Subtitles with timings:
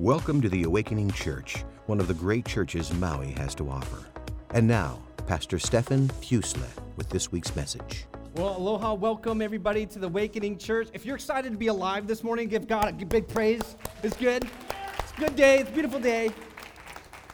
[0.00, 4.06] Welcome to the Awakening Church, one of the great churches Maui has to offer.
[4.54, 8.06] And now, Pastor Stefan Fusle with this week's message.
[8.34, 10.88] Well, aloha, welcome everybody to the Awakening Church.
[10.94, 13.76] If you're excited to be alive this morning, give God a big praise.
[14.02, 14.48] It's good.
[15.00, 15.58] It's a good day.
[15.58, 16.30] It's a beautiful day.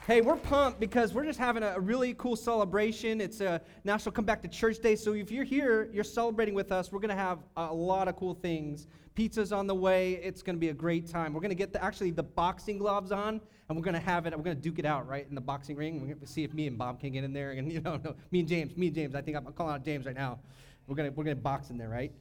[0.07, 3.21] Hey, we're pumped because we're just having a really cool celebration.
[3.21, 4.95] It's a National Come Back to Church Day.
[4.95, 6.93] So if you're here, you're celebrating with us.
[6.93, 8.87] We're going to have a lot of cool things.
[9.17, 10.13] Pizza's on the way.
[10.23, 11.33] It's going to be a great time.
[11.33, 14.27] We're going to get the, actually the boxing gloves on, and we're going to have
[14.27, 14.37] it.
[14.37, 16.01] We're going to duke it out right in the boxing ring.
[16.01, 17.51] We're going to see if me and Bob can get in there.
[17.51, 19.17] And you know, no, me and James, me and James.
[19.17, 20.39] I think I'm calling out James right now.
[20.87, 22.13] We're going to we're going to box in there, right?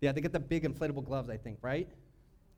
[0.00, 1.30] Yeah, they get the big inflatable gloves.
[1.30, 1.88] I think, right?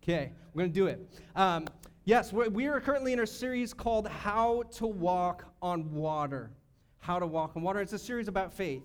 [0.02, 1.06] Okay, we're going to do it.
[1.34, 1.66] Um,
[2.08, 6.52] Yes, we're, currently in a series called How to Walk on Water.
[7.00, 7.80] How to Walk on Water.
[7.80, 8.84] It's a series about faith.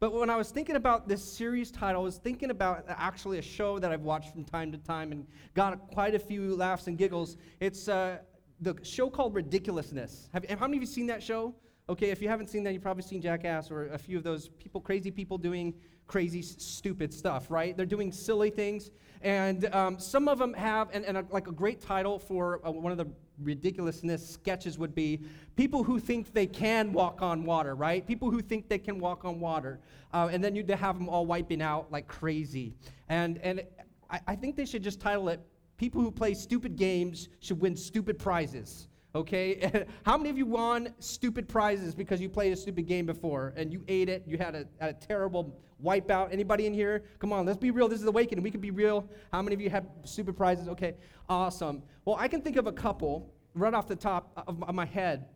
[0.00, 3.42] But when I was thinking about this series title, I was thinking about actually a
[3.42, 6.96] show that I've watched from time to time and got quite a few laughs and
[6.96, 7.36] giggles.
[7.60, 8.16] It's uh,
[8.62, 10.30] the show called Ridiculousness.
[10.32, 11.54] Have, how many of you seen that show?
[11.90, 14.48] Okay, if you haven't seen that, you've probably seen Jackass or a few of those
[14.48, 15.74] people, crazy people doing
[16.08, 17.76] crazy, stupid stuff, right?
[17.76, 18.90] They're doing silly things.
[19.20, 22.70] And um, some of them have, and, and a, like a great title for uh,
[22.70, 23.06] one of the
[23.42, 25.20] ridiculousness sketches would be
[25.54, 28.06] people who think they can walk on water, right?
[28.06, 29.80] People who think they can walk on water.
[30.12, 32.74] Uh, and then you'd have them all wiping out like crazy.
[33.08, 33.62] And, and
[34.10, 35.40] I, I think they should just title it
[35.76, 38.88] People Who Play Stupid Games Should Win Stupid Prizes.
[39.14, 39.86] Okay?
[40.04, 43.72] How many of you won stupid prizes because you played a stupid game before and
[43.72, 44.24] you ate it?
[44.26, 46.32] You had a, a terrible wipeout.
[46.32, 47.04] Anybody in here?
[47.18, 47.88] Come on, let's be real.
[47.88, 48.42] This is Awakening.
[48.42, 49.08] We can be real.
[49.32, 50.68] How many of you have stupid prizes?
[50.68, 50.94] Okay,
[51.28, 51.82] awesome.
[52.04, 55.26] Well, I can think of a couple right off the top of my head.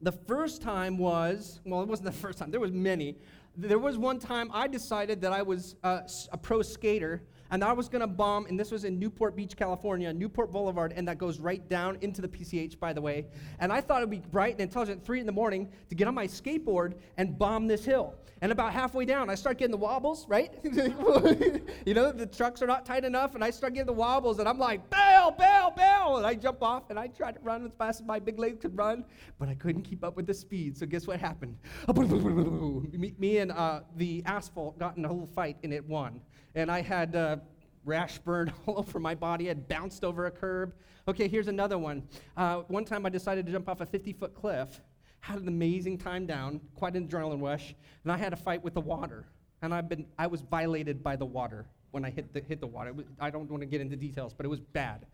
[0.00, 3.16] The first time was, well, it wasn't the first time, there was many.
[3.56, 6.02] There was one time I decided that I was a,
[6.32, 7.22] a pro skater
[7.54, 10.92] and I was going to bomb, and this was in Newport Beach, California, Newport Boulevard,
[10.96, 13.26] and that goes right down into the PCH, by the way.
[13.60, 15.94] And I thought it would be bright and intelligent at 3 in the morning to
[15.94, 18.16] get on my skateboard and bomb this hill.
[18.40, 20.52] And about halfway down, I start getting the wobbles, right?
[20.64, 24.48] you know, the trucks are not tight enough, and I start getting the wobbles, and
[24.48, 26.16] I'm like, bail, bail, bail.
[26.16, 28.58] And I jump off, and I try to run as fast as my big legs
[28.60, 29.04] could run,
[29.38, 30.76] but I couldn't keep up with the speed.
[30.76, 31.56] So guess what happened?
[33.16, 36.20] me, and uh, the asphalt got in a little fight, and it won
[36.54, 37.36] and I had uh,
[37.84, 39.46] rash burn all over my body.
[39.46, 40.74] I had bounced over a curb.
[41.06, 42.02] Okay, here's another one.
[42.36, 44.80] Uh, one time I decided to jump off a 50 foot cliff,
[45.20, 48.74] had an amazing time down, quite an adrenaline rush, and I had a fight with
[48.74, 49.26] the water.
[49.62, 52.66] And I've been, I was violated by the water when I hit the, hit the
[52.66, 52.92] water.
[52.92, 55.06] Was, I don't want to get into details, but it was bad.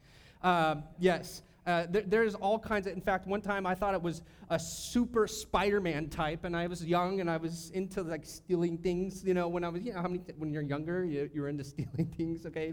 [0.42, 1.42] Um, yes.
[1.66, 4.58] Uh, there, there's all kinds of, in fact, one time I thought it was a
[4.58, 9.22] super Spider-Man type, and I was young and I was into like stealing things.
[9.24, 11.64] You know, when I was, you know, how many, when you're younger, you, you're into
[11.64, 12.46] stealing things.
[12.46, 12.72] Okay,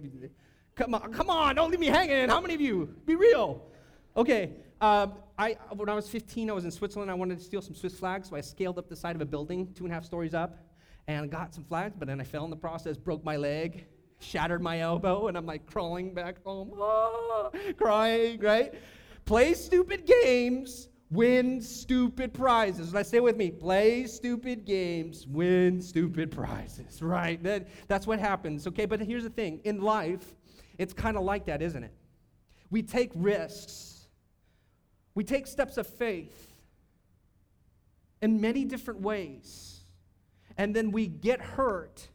[0.76, 2.30] come on, come on, don't leave me hanging.
[2.30, 2.96] How many of you?
[3.06, 3.62] Be real.
[4.16, 7.12] Okay, um, I when I was 15, I was in Switzerland.
[7.12, 9.26] I wanted to steal some Swiss flags, so I scaled up the side of a
[9.26, 10.58] building, two and a half stories up,
[11.08, 11.96] and got some flags.
[12.00, 13.86] But then I fell in the process, broke my leg
[14.20, 18.74] shattered my elbow, and I'm like crawling back home, ah, crying, right?
[19.26, 22.94] Play stupid games, win stupid prizes.
[22.94, 27.42] Let's say with me play stupid games, win stupid prizes, right?
[27.44, 28.86] That, that's what happens, okay?
[28.86, 30.34] But here's the thing in life,
[30.78, 31.94] it's kind of like that, isn't it?
[32.70, 34.08] We take risks,
[35.16, 36.54] we take steps of faith
[38.22, 39.82] in many different ways,
[40.58, 42.10] and then we get hurt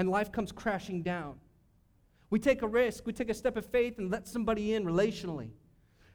[0.00, 1.34] and life comes crashing down.
[2.30, 5.50] We take a risk, we take a step of faith and let somebody in relationally.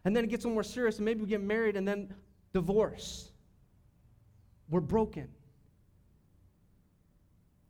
[0.04, 2.12] And then it gets a little more serious, and maybe we get married and then
[2.52, 3.30] divorce.
[4.72, 5.28] We're broken.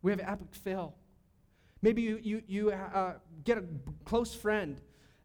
[0.03, 0.95] We have epic fail.
[1.81, 3.65] Maybe you, you, you uh, get a
[4.05, 4.79] close friend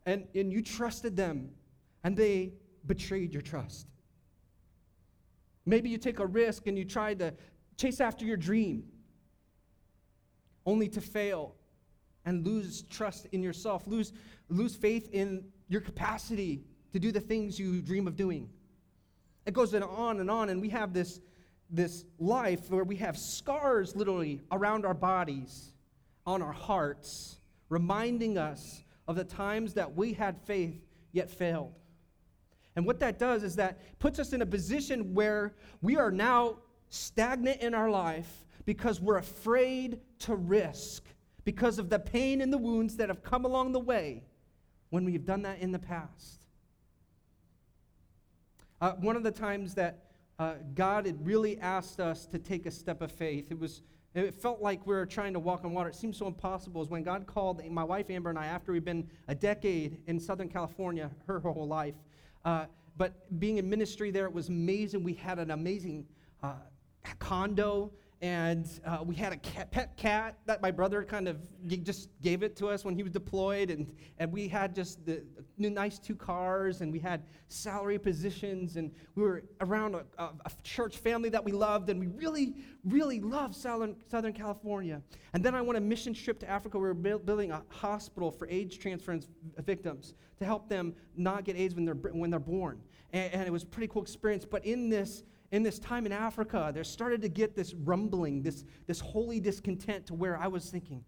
[0.06, 1.50] and, and you trusted them
[2.02, 2.54] and they
[2.86, 3.86] betrayed your trust.
[5.66, 7.32] Maybe you take a risk and you try to
[7.76, 8.82] chase after your dream
[10.66, 11.54] only to fail
[12.24, 14.12] and lose trust in yourself, lose,
[14.48, 16.62] lose faith in your capacity
[16.92, 18.48] to do the things you dream of doing.
[19.46, 21.20] It goes on and on, and we have this,
[21.70, 25.72] this life where we have scars literally around our bodies,
[26.26, 27.38] on our hearts,
[27.68, 31.72] reminding us of the times that we had faith yet failed.
[32.76, 36.56] And what that does is that puts us in a position where we are now
[36.88, 41.04] stagnant in our life because we're afraid to risk
[41.44, 44.22] because of the pain and the wounds that have come along the way
[44.90, 46.46] when we've done that in the past.
[48.80, 50.04] Uh, one of the times that
[50.38, 54.34] uh, God had really asked us to take a step of faith, it was it
[54.34, 55.88] felt like we were trying to walk on water.
[55.88, 56.82] It seemed so impossible.
[56.82, 60.18] Is when God called my wife Amber and I, after we'd been a decade in
[60.18, 61.94] Southern California, her whole life.
[62.44, 62.66] Uh,
[62.96, 65.04] but being in ministry there, it was amazing.
[65.04, 66.06] We had an amazing
[66.42, 66.54] uh,
[67.20, 67.92] condo
[68.22, 72.42] and uh, we had a cat, pet cat that my brother kind of just gave
[72.42, 73.70] it to us when he was deployed.
[73.70, 75.22] And, and we had just the,
[75.56, 80.24] the nice two cars and we had salary positions and we were around a, a,
[80.44, 85.00] a, church family that we loved and we really really loved southern, southern california.
[85.32, 86.78] And then i went on a mission trip to africa.
[86.78, 89.28] We were building a hospital for aids transference
[89.64, 92.80] victims to help them not get aids when they're, when they're born.
[93.12, 94.44] And, and it was a pretty cool experience.
[94.44, 98.64] But in this in this time in Africa, there started to get this rumbling, this,
[98.86, 101.04] this holy discontent to where I was thinking,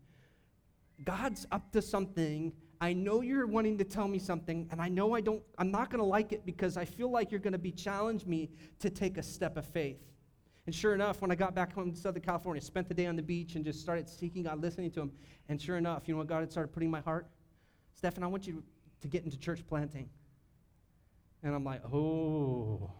[1.04, 2.52] God's up to something.
[2.80, 5.90] I know you're wanting to tell me something, and I know I don't, I'm not
[5.90, 8.50] going to like it because I feel like you're going to be challenge me
[8.80, 10.00] to take a step of faith.
[10.66, 13.16] And sure enough, when I got back home to Southern California, spent the day on
[13.16, 15.12] the beach and just started seeking God, listening to Him.
[15.48, 17.26] And sure enough, you know what God had started putting in my heart?
[17.94, 18.62] Stefan, I want you
[19.00, 20.08] to get into church planting.
[21.42, 22.92] And I'm like, oh,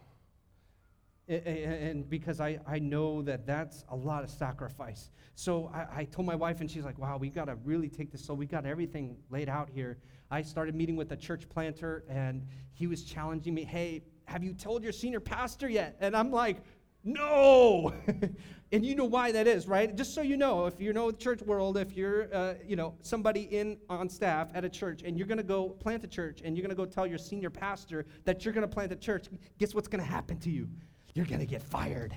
[1.33, 5.11] and because I, I know that that's a lot of sacrifice.
[5.35, 8.13] So I, I told my wife, and she's like, wow, we got to really take
[8.13, 8.25] this.
[8.25, 9.99] So we got everything laid out here.
[10.31, 14.55] I started meeting with a church planter, and he was challenging me, hey, have you
[14.55, 15.97] told your senior pastor yet?
[16.01, 16.59] And I'm like,
[17.05, 17.93] no.
[18.73, 19.95] and you know why that is, right?
[19.97, 22.95] Just so you know, if you know the church world, if you're, uh, you know,
[23.03, 26.43] somebody in on staff at a church, and you're going to go plant a church,
[26.45, 28.97] and you're going to go tell your senior pastor that you're going to plant a
[28.97, 29.27] church,
[29.59, 30.69] guess what's going to happen to you?
[31.15, 32.15] You're going to get fired.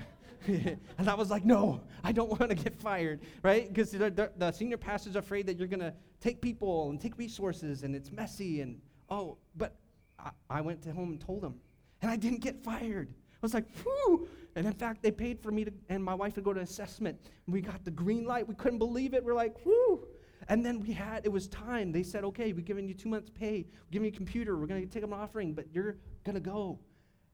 [0.46, 3.68] and I was like, no, I don't want to get fired, right?
[3.68, 7.18] Because the, the, the, senior pastor's afraid that you're going to take people and take
[7.18, 8.60] resources and it's messy.
[8.60, 8.80] And
[9.10, 9.76] oh, but
[10.18, 11.54] I, I went to home and told him,
[12.02, 13.08] and I didn't get fired.
[13.10, 14.28] I was like, whew.
[14.56, 17.18] And in fact, they paid for me to, and my wife to go to assessment.
[17.46, 18.48] We got the green light.
[18.48, 19.22] We couldn't believe it.
[19.22, 20.06] We're like, whew.
[20.48, 21.92] And then we had, it was time.
[21.92, 23.66] They said, okay, we're giving you two months' pay.
[23.70, 24.56] We're giving you a computer.
[24.56, 26.78] We're going to take an offering, but you're going to go.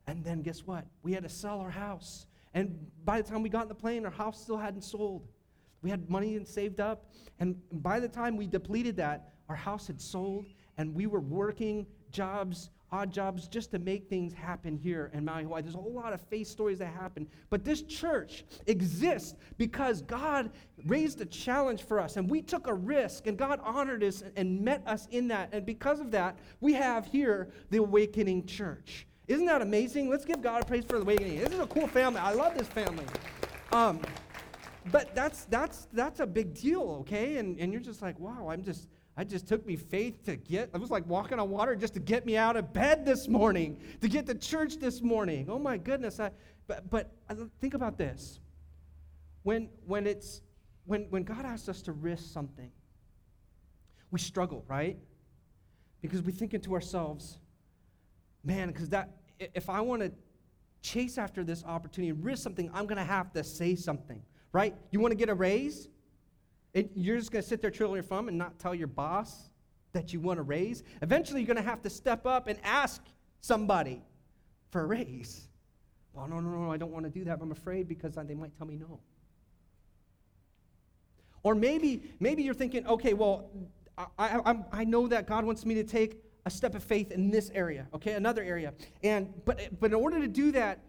[0.07, 0.85] And then guess what?
[1.03, 2.27] We had to sell our house.
[2.53, 5.27] And by the time we got in the plane, our house still hadn't sold.
[5.83, 7.11] We had money and saved up.
[7.41, 10.47] And by the time we depleted that, our house had sold.
[10.79, 15.45] And we were working jobs, odd jobs, just to make things happen here in Maui,
[15.45, 15.63] Hawaii.
[15.63, 17.27] There's a whole lot of faith stories that happen.
[17.51, 20.51] But this church exists because God
[20.87, 22.17] raised a challenge for us.
[22.17, 23.27] And we took a risk.
[23.27, 25.49] And God honored us and met us in that.
[25.53, 29.07] And because of that, we have here the Awakening Church.
[29.27, 30.11] Isn't that amazing?
[30.11, 31.39] Let's give God a praise for the awakening.
[31.39, 32.21] This is a cool family.
[32.21, 33.07] I love this family.
[33.73, 34.01] Um,
[34.93, 37.39] but that's that's that's a big deal, okay?
[37.39, 40.71] And and you're just like, wow, I'm just I just took me faith to get.
[40.75, 43.81] I was like walking on water just to get me out of bed this morning,
[44.01, 45.47] to get to church this morning.
[45.49, 46.21] Oh my goodness!
[46.21, 46.31] I,
[46.67, 47.13] but but
[47.61, 48.41] think about this.
[49.43, 50.43] When when it's
[50.85, 52.71] when when God asks us to risk something,
[54.11, 54.99] we struggle, right?
[56.03, 57.39] Because we think into ourselves,
[58.45, 60.13] man, because that if I want to
[60.83, 64.75] chase after this opportunity and risk something, I'm going to have to say something, right?
[64.91, 65.89] You want to get a raise?
[66.75, 69.51] It, you're just going to sit there twiddling your thumb and not tell your boss
[69.93, 70.83] that you want a raise.
[71.03, 73.03] Eventually, you're going to have to step up and ask
[73.41, 74.03] somebody
[74.71, 75.49] for a raise.
[76.13, 77.39] Well, no, no, no, I don't want to do that.
[77.41, 79.01] I'm afraid because uh, they might tell me no.
[81.43, 83.51] Or maybe, maybe you're thinking, okay, well,
[83.97, 87.31] I, I, I know that God wants me to take a step of faith in
[87.31, 88.75] this area, okay, another area.
[89.03, 90.81] And but but in order to do that,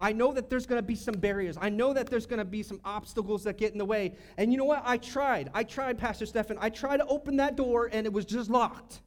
[0.00, 1.56] I know that there's going to be some barriers.
[1.60, 4.14] I know that there's going to be some obstacles that get in the way.
[4.36, 4.82] And you know what?
[4.84, 5.50] I tried.
[5.54, 6.58] I tried, Pastor Stephan.
[6.60, 9.00] I tried to open that door and it was just locked.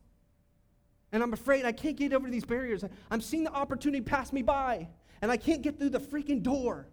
[1.12, 2.84] And I'm afraid I can't get over these barriers.
[3.10, 4.88] I'm seeing the opportunity pass me by
[5.22, 6.88] and I can't get through the freaking door.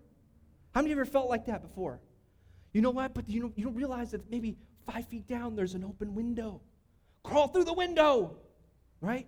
[0.75, 2.01] How many of you ever felt like that before?
[2.73, 3.15] You know what?
[3.15, 6.61] But you, know, you don't realize that maybe five feet down there's an open window.
[7.23, 8.37] Crawl through the window
[9.01, 9.27] right?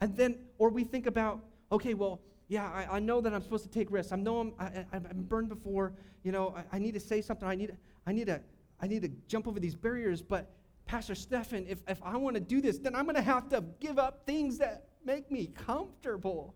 [0.00, 1.40] And then, or we think about,
[1.72, 4.12] okay, well, yeah, I, I know that I'm supposed to take risks.
[4.12, 5.92] I know I'm, I, am burned before.
[6.22, 7.46] You know, I, I, need to say something.
[7.46, 8.40] I need, I need to,
[8.80, 10.22] I need to jump over these barriers.
[10.22, 10.50] But
[10.86, 13.62] Pastor Stephan, if, if I want to do this, then I'm going to have to
[13.80, 16.54] give up things that make me comfortable.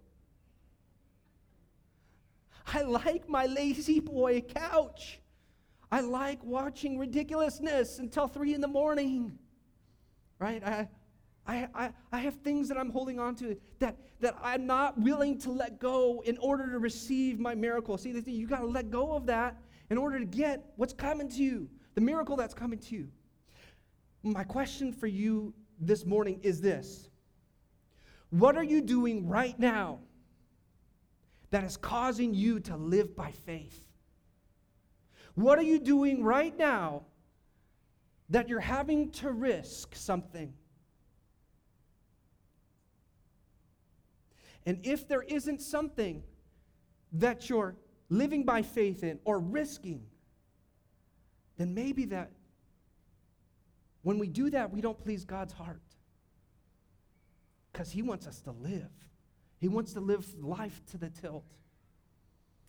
[2.66, 5.20] I like my La-Z-Boy couch.
[5.90, 9.38] I like watching ridiculousness until three in the morning.
[10.38, 10.64] Right?
[10.64, 10.88] I,
[11.46, 15.38] I, I, I have things that I'm holding on to that, that I'm not willing
[15.40, 17.98] to let go in order to receive my miracle.
[17.98, 19.56] See, you got to let go of that
[19.90, 23.08] in order to get what's coming to you, the miracle that's coming to you.
[24.22, 27.08] My question for you this morning is this
[28.30, 29.98] What are you doing right now
[31.50, 33.80] that is causing you to live by faith?
[35.34, 37.02] What are you doing right now
[38.28, 40.52] that you're having to risk something?
[44.66, 46.22] And if there isn't something
[47.12, 47.76] that you're
[48.08, 50.04] living by faith in or risking,
[51.56, 52.30] then maybe that
[54.02, 55.80] when we do that, we don't please God's heart.
[57.72, 58.90] Because He wants us to live.
[59.58, 61.46] He wants to live life to the tilt.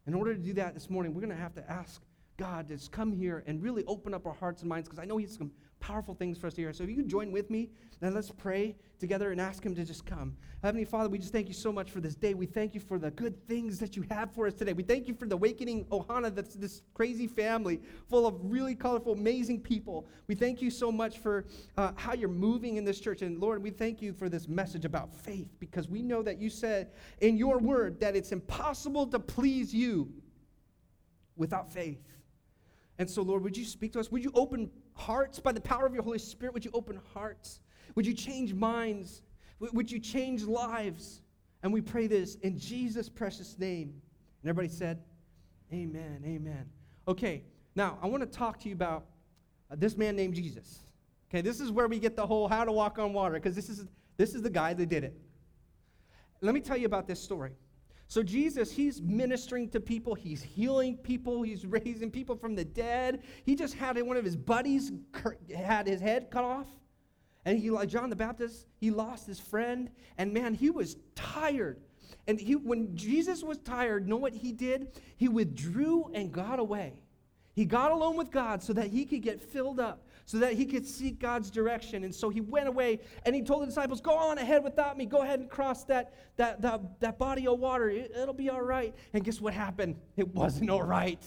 [0.05, 2.01] In order to do that this morning, we're going to have to ask
[2.38, 5.17] God to come here and really open up our hearts and minds because I know
[5.17, 5.38] He's
[5.83, 6.71] powerful things for us to hear.
[6.71, 9.83] So if you could join with me, then let's pray together and ask Him to
[9.83, 10.37] just come.
[10.63, 12.33] Heavenly Father, we just thank you so much for this day.
[12.33, 14.71] We thank you for the good things that you have for us today.
[14.71, 19.11] We thank you for the awakening Ohana, that's this crazy family full of really colorful,
[19.11, 20.07] amazing people.
[20.27, 21.45] We thank you so much for
[21.77, 23.21] uh, how you're moving in this church.
[23.21, 26.49] And Lord, we thank you for this message about faith because we know that you
[26.49, 30.09] said in your word that it's impossible to please you
[31.35, 31.99] without faith.
[32.99, 34.11] And so, Lord, would you speak to us?
[34.11, 36.53] Would you open hearts by the power of your Holy Spirit?
[36.53, 37.59] Would you open hearts?
[37.95, 39.21] Would you change minds?
[39.59, 41.21] Would you change lives?
[41.62, 44.01] And we pray this in Jesus' precious name.
[44.41, 45.01] And everybody said,
[45.71, 46.65] Amen, amen.
[47.07, 47.43] Okay,
[47.75, 49.05] now I want to talk to you about
[49.71, 50.79] uh, this man named Jesus.
[51.29, 53.69] Okay, this is where we get the whole how to walk on water, because this
[53.69, 55.19] is, this is the guy that did it.
[56.41, 57.53] Let me tell you about this story.
[58.13, 63.24] So, Jesus, he's ministering to people, he's healing people, he's raising people from the dead.
[63.43, 64.91] He just had one of his buddies
[65.58, 66.67] had his head cut off.
[67.43, 69.89] And he, like John the Baptist, he lost his friend.
[70.20, 71.82] And man, he was tired.
[72.27, 75.01] And he, when Jesus was tired, know what he did?
[75.17, 77.00] He withdrew and got away.
[77.55, 80.65] He got alone with God so that he could get filled up, so that he
[80.65, 82.03] could seek God's direction.
[82.03, 85.06] And so he went away and he told the disciples, Go on ahead without me.
[85.06, 87.89] Go ahead and cross that, that, that, that body of water.
[87.89, 88.96] It, it'll be all right.
[89.13, 89.98] And guess what happened?
[90.15, 91.24] It wasn't all right.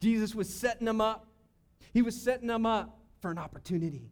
[0.00, 1.26] Jesus was setting them up.
[1.92, 4.10] He was setting them up for an opportunity.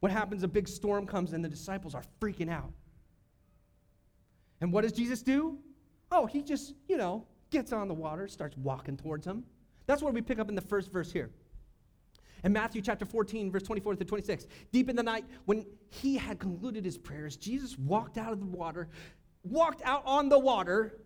[0.00, 0.42] What happens?
[0.42, 2.72] A big storm comes and the disciples are freaking out.
[4.60, 5.58] And what does Jesus do?
[6.10, 9.44] Oh, he just, you know, gets on the water, starts walking towards them.
[9.86, 11.30] That's what we pick up in the first verse here.
[12.46, 16.38] In Matthew chapter 14, verse 24 to 26, deep in the night, when he had
[16.38, 18.88] concluded his prayers, Jesus walked out of the water,
[19.42, 21.00] walked out on the water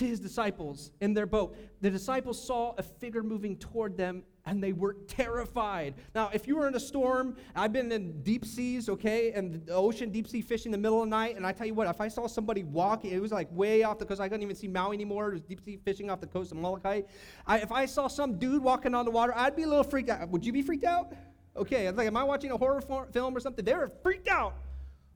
[0.00, 1.54] to his disciples in their boat.
[1.82, 5.94] The disciples saw a figure moving toward them and they were terrified.
[6.14, 9.74] Now, if you were in a storm, I've been in deep seas, okay, and the
[9.74, 11.86] ocean, deep sea fishing in the middle of the night, and I tell you what,
[11.86, 14.56] if I saw somebody walking, it was like way off the coast, I couldn't even
[14.56, 17.02] see Maui anymore, it was deep sea fishing off the coast of Molokai.
[17.46, 20.08] I, if I saw some dude walking on the water, I'd be a little freaked
[20.08, 20.26] out.
[20.30, 21.12] Would you be freaked out?
[21.54, 22.80] Okay, I was like, am I watching a horror
[23.12, 23.64] film or something?
[23.64, 24.54] They were freaked out.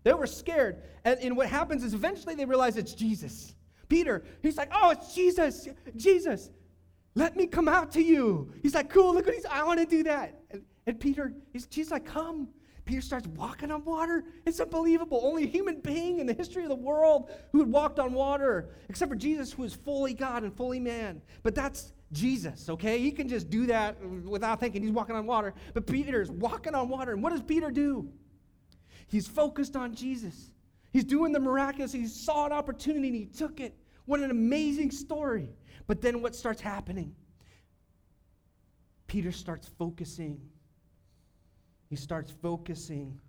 [0.03, 0.83] They were scared.
[1.05, 3.55] And, and what happens is eventually they realize it's Jesus.
[3.89, 6.51] Peter, he's like, oh, it's Jesus, Jesus.
[7.15, 8.53] Let me come out to you.
[8.63, 10.41] He's like, cool, look what he's, I want to do that.
[10.51, 12.49] And, and Peter, he's, she's like, come.
[12.85, 14.25] Peter starts walking on water.
[14.45, 15.21] It's unbelievable.
[15.25, 18.69] Only a human being in the history of the world who had walked on water,
[18.91, 21.23] except for Jesus, who is fully God and fully man.
[21.43, 22.99] But that's Jesus, okay?
[22.99, 25.55] He can just do that without thinking he's walking on water.
[25.73, 27.13] But Peter's walking on water.
[27.13, 28.11] And what does Peter do?
[29.07, 30.51] He's focused on Jesus.
[30.95, 31.93] He's doing the miraculous.
[31.93, 33.77] He saw an opportunity and he took it.
[34.05, 35.51] What an amazing story.
[35.89, 37.17] But then what starts happening?
[39.09, 40.41] Peter starts focusing.
[41.91, 43.21] He starts focusing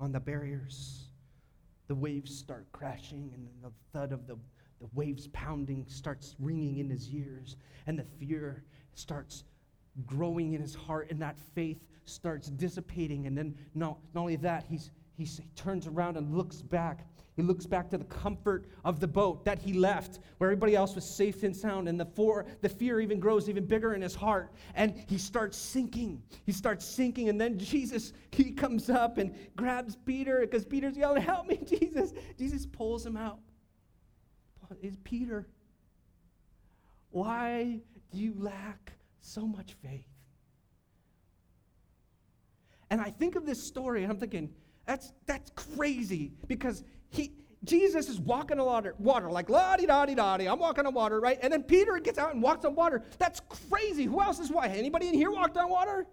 [0.00, 1.04] on the barriers.
[1.86, 4.36] The waves start crashing, and the thud of the,
[4.80, 7.54] the waves pounding starts ringing in his ears,
[7.86, 8.64] and the fear
[8.94, 9.44] starts
[10.04, 13.28] growing in his heart, and that faith starts dissipating.
[13.28, 17.06] And then, no, not only that, he's, he turns around and looks back
[17.38, 20.96] he looks back to the comfort of the boat that he left, where everybody else
[20.96, 24.50] was safe and sound, and the, the fear even grows even bigger in his heart.
[24.74, 26.20] And he starts sinking.
[26.46, 31.22] He starts sinking, and then Jesus, he comes up and grabs Peter because Peter's yelling,
[31.22, 32.12] Help me, Jesus.
[32.36, 33.38] Jesus pulls him out.
[34.82, 35.46] Is Peter,
[37.10, 37.78] why
[38.10, 40.08] do you lack so much faith?
[42.90, 44.50] And I think of this story, and I'm thinking,
[44.88, 50.06] that's, that's crazy because he, Jesus is walking on water, water like la di da
[50.06, 50.46] di da di.
[50.46, 51.38] I'm walking on water, right?
[51.42, 53.02] And then Peter gets out and walks on water.
[53.18, 53.40] That's
[53.70, 54.04] crazy.
[54.04, 54.68] Who else is why?
[54.68, 56.06] Anybody in here walked on water?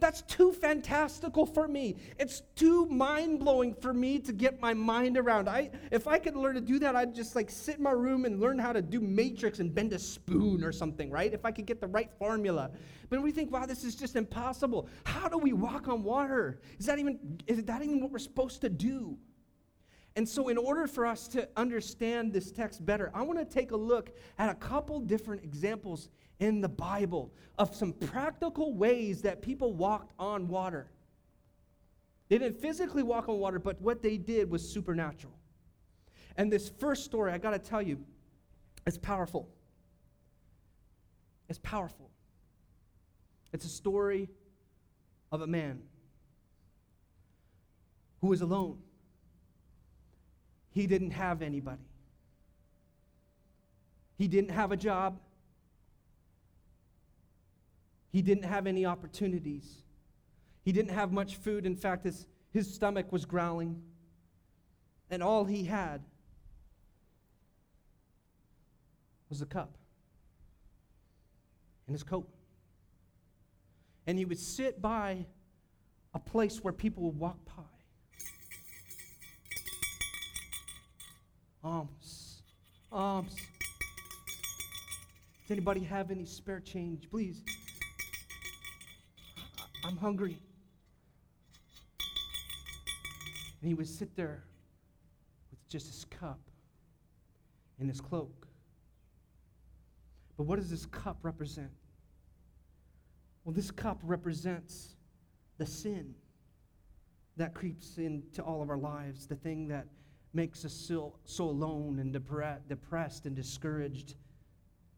[0.00, 1.96] That's too fantastical for me.
[2.18, 5.48] It's too mind blowing for me to get my mind around.
[5.48, 8.24] I, if I could learn to do that, I'd just like sit in my room
[8.24, 11.32] and learn how to do matrix and bend a spoon or something, right?
[11.32, 12.70] If I could get the right formula.
[13.10, 14.88] But we think, wow, this is just impossible.
[15.04, 16.60] How do we walk on water?
[16.78, 19.18] Is that even is that even what we're supposed to do?
[20.16, 23.70] And so, in order for us to understand this text better, I want to take
[23.70, 26.08] a look at a couple different examples
[26.40, 30.90] in the Bible of some practical ways that people walked on water.
[32.28, 35.34] They didn't physically walk on water, but what they did was supernatural.
[36.36, 38.00] And this first story, I got to tell you,
[38.86, 39.48] it's powerful.
[41.48, 42.10] It's powerful.
[43.52, 44.28] It's a story
[45.32, 45.82] of a man
[48.20, 48.78] who was alone.
[50.70, 51.82] He didn't have anybody.
[54.16, 55.18] He didn't have a job.
[58.10, 59.82] He didn't have any opportunities.
[60.64, 61.64] He didn't have much food.
[61.64, 63.82] In fact, his, his stomach was growling.
[65.10, 66.02] And all he had
[69.28, 69.76] was a cup
[71.86, 72.28] and his coat.
[74.06, 75.26] And he would sit by
[76.14, 77.62] a place where people would walk by.
[81.62, 82.42] Alms.
[82.92, 83.34] Alms.
[83.34, 83.44] Does
[85.50, 87.10] anybody have any spare change?
[87.10, 87.42] Please.
[89.84, 90.38] I'm hungry.
[93.60, 94.44] And he would sit there
[95.50, 96.40] with just his cup
[97.78, 98.46] and his cloak.
[100.36, 101.70] But what does this cup represent?
[103.44, 104.96] Well, this cup represents
[105.58, 106.14] the sin
[107.36, 109.86] that creeps into all of our lives, the thing that
[110.32, 114.14] makes us so, so alone and depre- depressed and discouraged.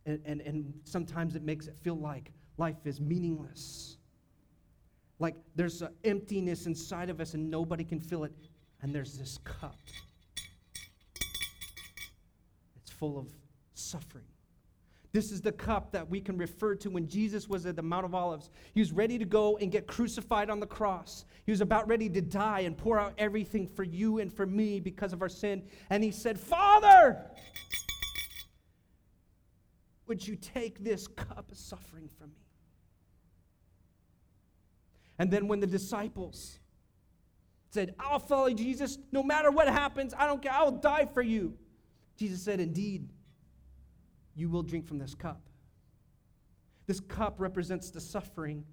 [0.07, 3.97] And, and, and sometimes it makes it feel like life is meaningless.
[5.23, 8.33] Like there's an emptiness inside of us and nobody can fill it.
[8.83, 9.79] And there's this cup.
[12.75, 13.29] It's full of
[13.75, 14.25] suffering.
[15.13, 18.05] This is the cup that we can refer to when Jesus was at the Mount
[18.05, 18.51] of Olives.
[18.75, 21.25] He was ready to go and get crucified on the cross.
[21.47, 24.81] He was about ready to die and pour out everything for you and for me
[24.81, 25.63] because of our sin.
[25.91, 27.31] And he said, Father,
[30.09, 32.52] would you take this cup of suffering from me?
[35.23, 36.59] And then when the disciples
[37.71, 41.55] said, I'll follow Jesus no matter what happens, I don't care, I'll die for you.
[42.17, 43.09] Jesus said, Indeed
[44.35, 45.41] you will drink from this cup.
[46.89, 48.65] This cup represents the suffering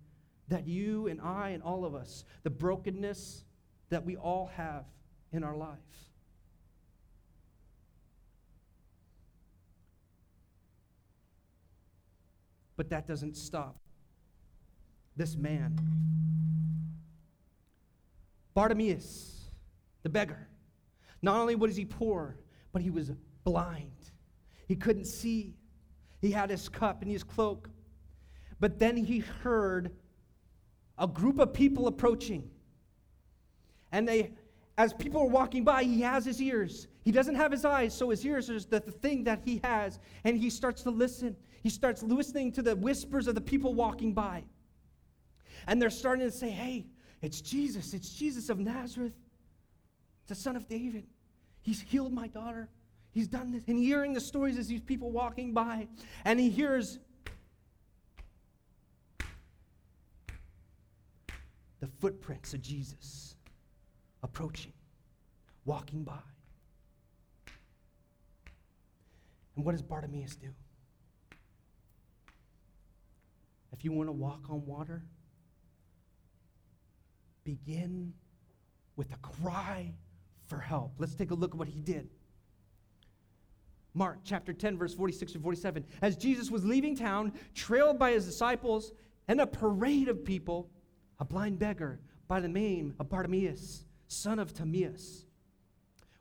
[0.47, 3.43] that you and I and all of us, the brokenness
[3.89, 4.85] that we all have
[5.31, 5.77] in our life.
[12.75, 13.75] But that doesn't stop.
[15.19, 15.77] This man,
[18.53, 19.49] Bartimaeus,
[20.01, 20.47] the beggar,
[21.21, 22.37] not only was he poor,
[22.71, 23.11] but he was
[23.43, 24.11] blind.
[24.69, 25.57] He couldn't see.
[26.21, 27.69] He had his cup and his cloak.
[28.61, 29.91] But then he heard
[30.97, 32.49] a group of people approaching.
[33.91, 34.31] And they,
[34.77, 36.87] as people were walking by, he has his ears.
[37.03, 39.99] He doesn't have his eyes, so his ears are the, the thing that he has.
[40.23, 41.35] And he starts to listen.
[41.61, 44.45] He starts listening to the whispers of the people walking by.
[45.67, 46.85] And they're starting to say, hey,
[47.21, 47.93] it's Jesus.
[47.93, 49.13] It's Jesus of Nazareth,
[50.21, 51.05] It's the son of David.
[51.61, 52.69] He's healed my daughter.
[53.11, 53.63] He's done this.
[53.67, 55.87] And hearing the stories as these people walking by,
[56.25, 56.99] and he hears
[61.79, 63.35] the footprints of Jesus
[64.21, 64.73] approaching,
[65.65, 66.19] walking by.
[69.55, 70.49] And what does Bartimaeus do?
[73.73, 75.03] If you want to walk on water,
[77.55, 78.13] begin
[78.95, 79.91] with a cry
[80.45, 80.93] for help.
[80.99, 82.09] Let's take a look at what he did.
[83.95, 85.83] Mark chapter 10, verse 46 to 47.
[86.01, 88.91] As Jesus was leaving town, trailed by his disciples
[89.27, 90.69] and a parade of people,
[91.19, 95.25] a blind beggar by the name of Bartimaeus, son of Timaeus,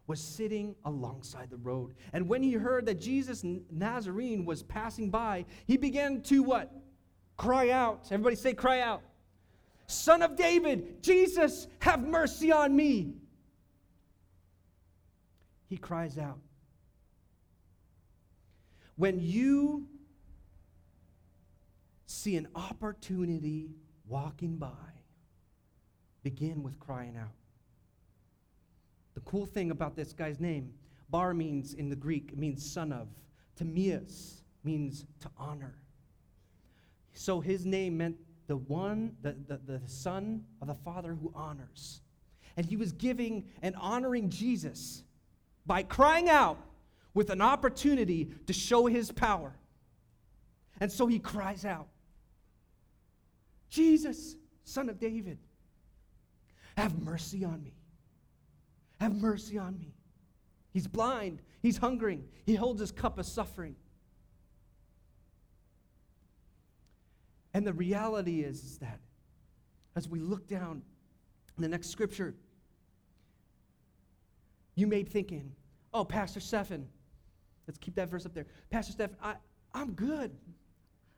[0.07, 1.95] was sitting alongside the road.
[2.14, 6.73] And when he heard that Jesus Nazarene was passing by, he began to what?
[7.37, 8.07] Cry out.
[8.11, 9.03] Everybody say, cry out.
[9.88, 13.14] Son of David, Jesus, have mercy on me.
[15.66, 16.38] He cries out.
[18.96, 19.87] When you
[22.07, 23.70] see an opportunity
[24.07, 24.68] walking by,
[26.22, 27.35] begin with crying out.
[29.14, 30.72] The cool thing about this guy's name,
[31.09, 33.09] Bar means in the Greek, it means son of.
[33.57, 35.79] Timaeus means to honor.
[37.14, 38.16] So his name meant
[38.48, 42.00] the one, the, the, the son of the father who honors.
[42.56, 45.04] And he was giving and honoring Jesus
[45.64, 46.58] by crying out
[47.14, 49.54] with an opportunity to show his power.
[50.80, 51.88] And so he cries out
[53.70, 54.34] Jesus,
[54.64, 55.38] son of David,
[56.76, 57.74] have mercy on me.
[58.98, 59.94] Have mercy on me.
[60.72, 63.76] He's blind, he's hungering, he holds his cup of suffering.
[67.54, 69.00] And the reality is, is that
[69.96, 70.82] as we look down
[71.56, 72.34] in the next scripture,
[74.74, 75.52] you may be thinking,
[75.92, 76.88] oh, Pastor Stephen,
[77.66, 78.46] let's keep that verse up there.
[78.70, 79.34] Pastor Stephen, I,
[79.74, 80.30] I'm good.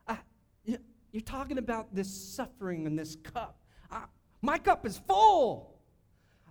[0.08, 0.18] I,
[0.64, 3.60] you're talking about this suffering and this cup.
[3.90, 4.04] I,
[4.40, 5.78] my cup is full.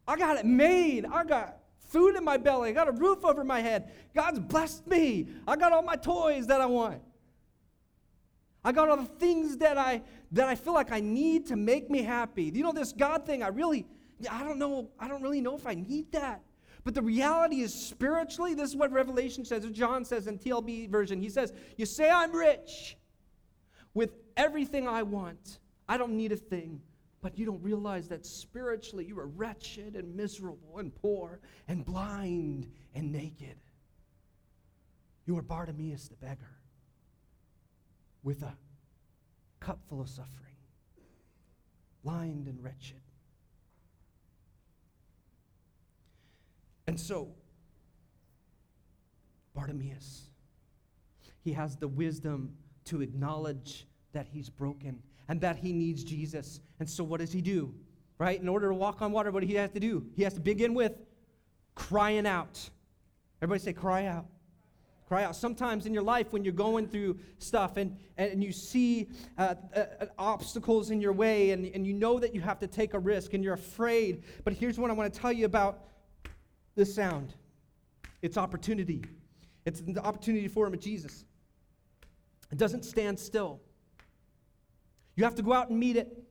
[0.08, 1.06] I got it made.
[1.06, 2.70] I got food in my belly.
[2.70, 3.92] I got a roof over my head.
[4.14, 5.30] God's blessed me.
[5.48, 7.02] I got all my toys that I want.
[8.64, 11.90] I got all the things that I that I feel like I need to make
[11.90, 12.52] me happy.
[12.54, 13.86] You know this God thing, I really
[14.30, 16.42] I don't know, I don't really know if I need that.
[16.84, 20.90] But the reality is spiritually, this is what Revelation says, or John says in TLB
[20.90, 21.22] version.
[21.22, 22.98] He says, "You say I'm rich
[23.94, 25.60] with everything I want.
[25.88, 26.82] I don't need a thing."
[27.22, 32.72] But you don't realize that spiritually you are wretched and miserable and poor and blind
[32.96, 33.58] and naked.
[35.26, 36.59] You are Bartimaeus the beggar
[38.24, 38.54] with a
[39.60, 40.56] cup full of suffering,
[42.04, 43.02] blind and wretched.
[46.88, 47.30] And so,
[49.54, 50.30] Bartimaeus,
[51.42, 52.56] he has the wisdom
[52.86, 56.60] to acknowledge that he's broken and that he needs Jesus.
[56.80, 57.74] And so, what does he do?
[58.18, 58.42] Right?
[58.42, 60.06] In order to walk on water, what do he have to do?
[60.16, 60.94] He has to begin with
[61.76, 62.70] crying out.
[63.42, 64.26] Everybody say, cry out.
[65.10, 65.36] Cry out.
[65.36, 69.80] Sometimes in your life, when you're going through stuff and, and you see uh, uh,
[69.80, 73.00] uh, obstacles in your way and, and you know that you have to take a
[73.00, 74.22] risk and you're afraid.
[74.44, 75.80] But here's what I want to tell you about
[76.76, 77.34] this sound
[78.22, 79.04] it's opportunity.
[79.66, 81.26] It's the opportunity for him at Jesus.
[82.52, 83.62] It doesn't stand still.
[85.16, 86.24] You have to go out and meet it.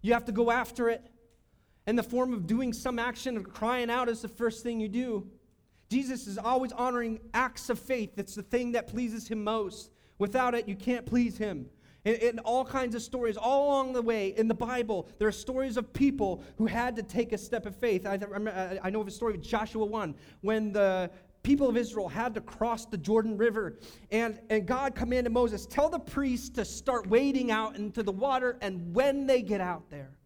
[0.00, 1.08] You have to go after it.
[1.86, 4.88] In the form of doing some action of crying out is the first thing you
[4.88, 5.30] do.
[5.92, 8.12] Jesus is always honoring acts of faith.
[8.16, 9.90] It's the thing that pleases him most.
[10.18, 11.66] Without it, you can't please him.
[12.06, 15.32] In, in, all kinds of stories, all along the way in the Bible, there are
[15.32, 18.06] stories of people who had to take a step of faith.
[18.06, 18.18] I,
[18.82, 21.10] I know of a story of Joshua 1 when the
[21.42, 23.76] people of Israel had to cross the Jordan River,
[24.10, 28.56] and, and God commanded Moses, Tell the priests to start wading out into the water,
[28.62, 30.16] and when they get out there,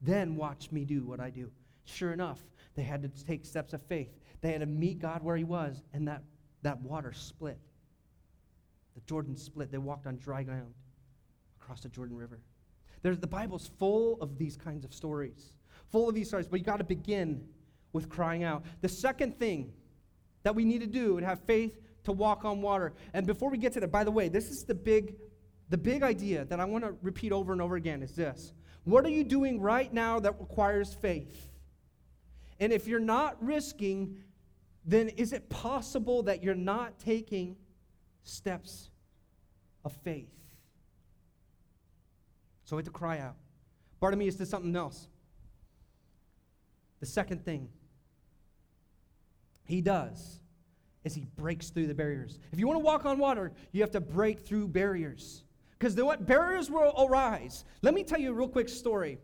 [0.00, 1.50] then watch me do what I do.
[1.84, 2.38] Sure enough,
[2.76, 4.20] they had to take steps of faith.
[4.40, 6.22] They had to meet God where He was, and that,
[6.62, 7.58] that water split.
[8.94, 9.70] The Jordan split.
[9.70, 10.74] They walked on dry ground
[11.60, 12.40] across the Jordan River.
[13.02, 15.52] There's, the Bible's full of these kinds of stories,
[15.90, 17.42] full of these stories, but you got to begin
[17.92, 18.64] with crying out.
[18.80, 19.72] The second thing
[20.42, 22.92] that we need to do and have faith to walk on water.
[23.12, 25.14] And before we get to that, by the way, this is the big,
[25.68, 28.52] the big idea that I want to repeat over and over again is this.
[28.84, 31.48] What are you doing right now that requires faith?
[32.58, 34.16] And if you're not risking,
[34.84, 37.56] then is it possible that you're not taking
[38.22, 38.90] steps
[39.84, 40.32] of faith?
[42.64, 43.36] So we had to cry out.
[44.00, 45.08] Bartimaeus did something else.
[47.00, 47.68] The second thing
[49.64, 50.40] he does
[51.04, 52.38] is he breaks through the barriers.
[52.52, 55.44] If you want to walk on water, you have to break through barriers.
[55.78, 57.64] Because what barriers will arise.
[57.82, 59.18] Let me tell you a real quick story.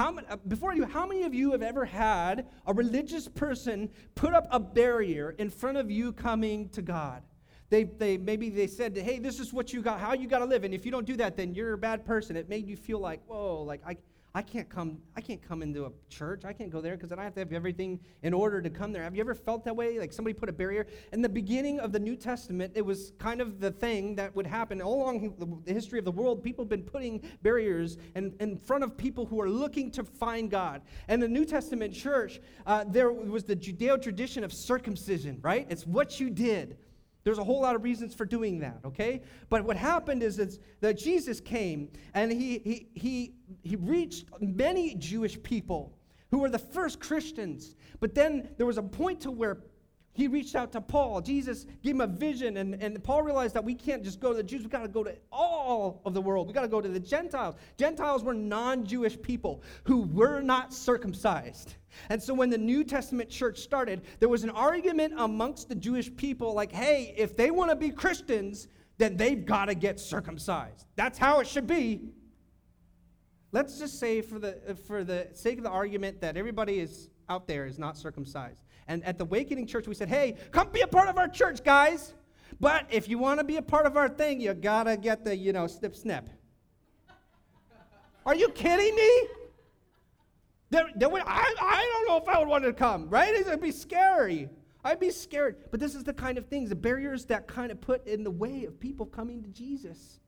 [0.00, 3.90] How many, uh, before you, how many of you have ever had a religious person
[4.14, 7.22] put up a barrier in front of you coming to God?
[7.68, 10.46] They, they maybe they said, "Hey, this is what you got, how you got to
[10.46, 12.78] live, and if you don't do that, then you're a bad person." It made you
[12.78, 13.98] feel like, "Whoa, like I,
[14.32, 16.44] I can't come, I can't come into a church.
[16.44, 18.92] I can't go there because then I have to have everything in order to come
[18.92, 19.02] there.
[19.02, 19.98] Have you ever felt that way?
[19.98, 20.86] Like somebody put a barrier?
[21.12, 24.46] In the beginning of the New Testament, it was kind of the thing that would
[24.46, 24.80] happen.
[24.80, 28.84] All along the history of the world, people have been putting barriers in, in front
[28.84, 30.82] of people who are looking to find God.
[31.08, 35.66] And the New Testament church, uh, there was the Judeo tradition of circumcision, right?
[35.68, 36.78] It's what you did.
[37.22, 39.22] There's a whole lot of reasons for doing that, okay?
[39.48, 40.36] But what happened is,
[40.80, 45.96] that Jesus came and he, he, he, he reached many Jewish people
[46.30, 47.74] who were the first Christians.
[47.98, 49.58] But then there was a point to where
[50.20, 51.22] he reached out to Paul.
[51.22, 54.36] Jesus gave him a vision, and, and Paul realized that we can't just go to
[54.36, 56.46] the Jews, we got to go to all of the world.
[56.46, 57.54] We got to go to the Gentiles.
[57.78, 61.74] Gentiles were non Jewish people who were not circumcised.
[62.10, 66.14] And so when the New Testament church started, there was an argument amongst the Jewish
[66.14, 70.84] people like, hey, if they want to be Christians, then they've got to get circumcised.
[70.96, 72.10] That's how it should be.
[73.52, 77.46] Let's just say, for the, for the sake of the argument, that everybody is out
[77.48, 78.62] there is not circumcised.
[78.90, 81.62] And at the Awakening Church, we said, hey, come be a part of our church,
[81.62, 82.12] guys.
[82.58, 85.22] But if you want to be a part of our thing, you got to get
[85.22, 86.28] the, you know, snip, snip.
[88.26, 89.28] Are you kidding me?
[90.70, 93.32] There, there would, I, I don't know if I would want to come, right?
[93.32, 94.48] It'd be scary.
[94.82, 95.70] I'd be scared.
[95.70, 98.30] But this is the kind of things, the barriers that kind of put in the
[98.32, 100.18] way of people coming to Jesus.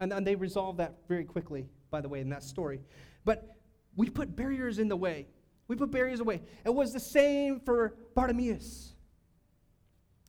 [0.00, 2.80] And, and they resolved that very quickly, by the way, in that story.
[3.24, 3.56] But
[3.94, 5.28] we put barriers in the way.
[5.68, 6.42] We put barriers away.
[6.64, 8.94] It was the same for Bartimaeus.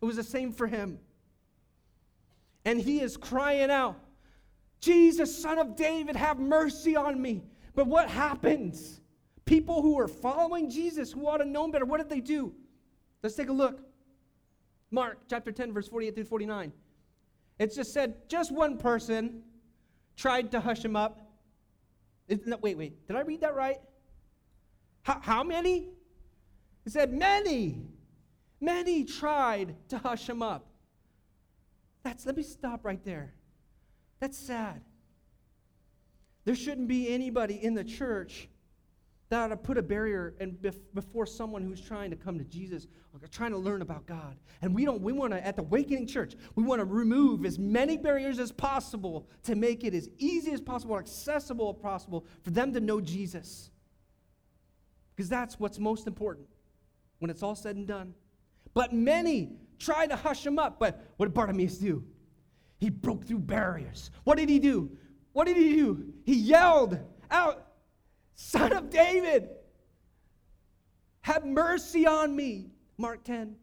[0.02, 1.00] It was the same for him.
[2.66, 4.00] And he is crying out,
[4.80, 7.44] Jesus, son of David, have mercy on me.
[7.76, 9.02] But what happens?
[9.46, 12.54] People who are following Jesus, who ought to know better, what did they do?
[13.24, 13.82] Let's take a look.
[14.92, 16.72] Mark chapter 10, verse 48 through 49.
[17.60, 19.42] It's just said, just one person
[20.16, 21.22] tried to hush him up.
[22.46, 23.08] No, wait, wait.
[23.08, 23.78] Did I read that right?
[25.08, 25.88] How, how many?
[26.84, 27.82] He said, many.
[28.60, 30.68] Many tried to hush him up.
[32.04, 33.34] That's, let me stop right there.
[34.20, 34.82] That's sad.
[36.44, 38.50] There shouldn't be anybody in the church
[39.30, 40.62] that ought to put a barrier and
[40.94, 44.36] before someone who's trying to come to Jesus or trying to learn about God.
[44.62, 47.58] And we don't, we want to, at the Awakening Church, we want to remove as
[47.58, 52.50] many barriers as possible to make it as easy as possible, accessible as possible for
[52.52, 53.72] them to know Jesus.
[55.18, 56.46] Because that's what's most important
[57.18, 58.14] when it's all said and done.
[58.76, 60.78] But many tried to hush him up.
[60.80, 62.04] But what did Bartimaeus do?
[62.78, 64.12] He broke through barriers.
[64.26, 64.92] What did he do?
[65.34, 66.14] What did he do?
[66.24, 67.00] He yelled
[67.32, 67.66] out,
[68.36, 69.50] Son of David,
[71.22, 72.70] have mercy on me.
[73.00, 73.56] Mark 10.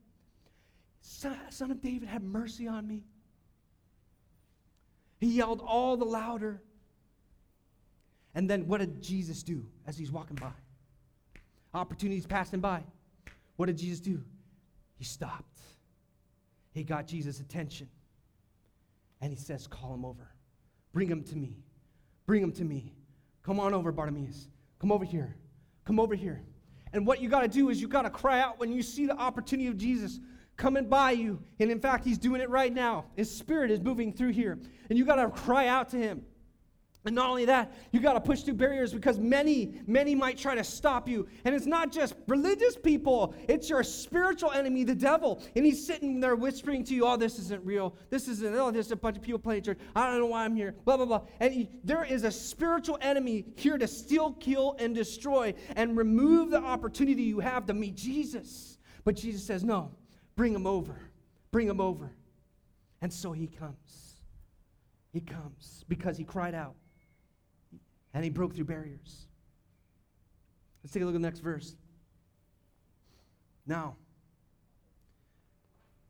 [1.02, 3.04] Son, son of David, have mercy on me.
[5.20, 6.60] He yelled all the louder.
[8.34, 10.50] And then what did Jesus do as he's walking by?
[11.74, 12.82] Opportunities passing by.
[13.56, 14.22] What did Jesus do?
[14.96, 15.60] He stopped.
[16.72, 17.88] He got Jesus' attention.
[19.20, 20.28] And he says, Call him over.
[20.92, 21.58] Bring him to me.
[22.26, 22.92] Bring him to me.
[23.42, 24.48] Come on over, Bartimaeus.
[24.78, 25.36] Come over here.
[25.84, 26.42] Come over here.
[26.92, 29.06] And what you got to do is you got to cry out when you see
[29.06, 30.20] the opportunity of Jesus
[30.56, 31.42] coming by you.
[31.58, 33.06] And in fact, he's doing it right now.
[33.16, 34.58] His spirit is moving through here.
[34.88, 36.24] And you got to cry out to him.
[37.06, 40.54] And not only that, you got to push through barriers because many, many might try
[40.54, 41.28] to stop you.
[41.44, 45.42] And it's not just religious people, it's your spiritual enemy, the devil.
[45.54, 47.94] And he's sitting there whispering to you, oh, this isn't real.
[48.08, 49.78] This isn't, oh, there's a bunch of people playing church.
[49.94, 51.22] I don't know why I'm here, blah, blah, blah.
[51.40, 56.50] And he, there is a spiritual enemy here to steal, kill, and destroy and remove
[56.50, 58.78] the opportunity you have to meet Jesus.
[59.04, 59.90] But Jesus says, no,
[60.36, 60.96] bring him over.
[61.50, 62.12] Bring him over.
[63.02, 64.16] And so he comes.
[65.12, 66.74] He comes because he cried out
[68.14, 69.26] and he broke through barriers.
[70.82, 71.74] Let's take a look at the next verse.
[73.66, 73.96] Now,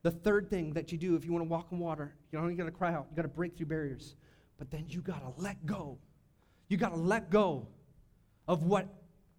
[0.02, 2.54] the third thing that you do if you want to walk on water, you don't
[2.56, 4.16] got to cry out, you got to break through barriers,
[4.58, 5.98] but then you got to let go.
[6.68, 7.66] You got to let go
[8.46, 8.86] of what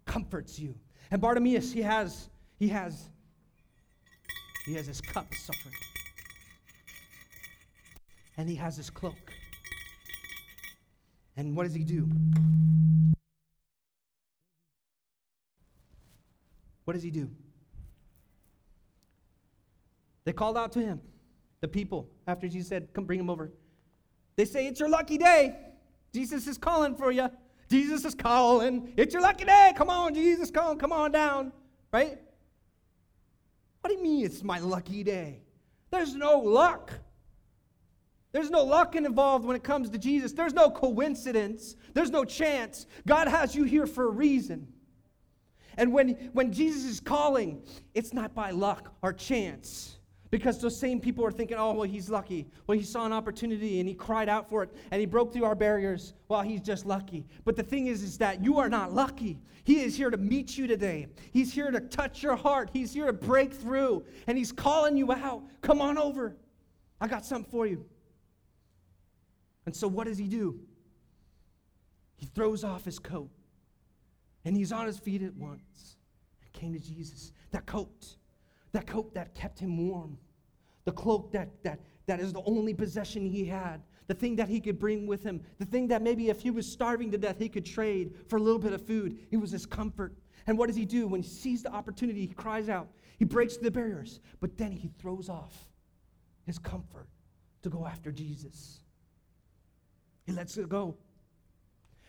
[0.04, 0.74] comforts you.
[1.10, 3.10] And Bartimaeus, he has, he has,
[4.64, 5.74] he has his cup of suffering,
[8.36, 9.25] and he has his cloak.
[11.36, 12.08] And what does he do?
[16.84, 17.30] What does he do?
[20.24, 21.00] They called out to him,
[21.60, 23.50] the people, after Jesus said, Come bring him over.
[24.36, 25.56] They say, It's your lucky day.
[26.12, 27.28] Jesus is calling for you.
[27.68, 28.92] Jesus is calling.
[28.96, 29.72] It's your lucky day.
[29.76, 31.52] Come on, Jesus, come, come on down.
[31.92, 32.18] Right?
[33.80, 35.40] What do you mean it's my lucky day?
[35.90, 36.92] There's no luck.
[38.36, 40.34] There's no luck involved when it comes to Jesus.
[40.34, 41.74] There's no coincidence.
[41.94, 42.86] There's no chance.
[43.06, 44.68] God has you here for a reason.
[45.78, 47.62] And when, when Jesus is calling,
[47.94, 49.96] it's not by luck or chance.
[50.28, 52.46] Because those same people are thinking, oh, well, he's lucky.
[52.66, 55.46] Well, he saw an opportunity and he cried out for it and he broke through
[55.46, 56.12] our barriers.
[56.28, 57.24] Well, he's just lucky.
[57.46, 59.38] But the thing is, is that you are not lucky.
[59.64, 61.06] He is here to meet you today.
[61.32, 62.68] He's here to touch your heart.
[62.70, 64.04] He's here to break through.
[64.26, 65.42] And he's calling you out.
[65.62, 66.36] Come on over.
[67.00, 67.86] I got something for you.
[69.66, 70.60] And so, what does he do?
[72.16, 73.30] He throws off his coat
[74.44, 75.96] and he's on his feet at once
[76.42, 77.32] and came to Jesus.
[77.50, 78.16] That coat,
[78.72, 80.16] that coat that kept him warm,
[80.84, 84.60] the cloak that, that, that is the only possession he had, the thing that he
[84.60, 87.48] could bring with him, the thing that maybe if he was starving to death, he
[87.48, 89.18] could trade for a little bit of food.
[89.30, 90.14] It was his comfort.
[90.46, 91.08] And what does he do?
[91.08, 92.88] When he sees the opportunity, he cries out.
[93.18, 95.70] He breaks the barriers, but then he throws off
[96.44, 97.08] his comfort
[97.62, 98.80] to go after Jesus.
[100.26, 100.96] He lets it go.